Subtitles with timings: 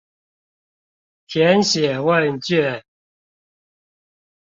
[1.27, 2.83] 填寫問卷